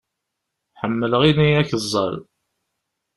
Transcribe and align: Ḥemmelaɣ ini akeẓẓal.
Ḥemmelaɣ 0.79 1.21
ini 1.29 1.47
akeẓẓal. 1.61 2.15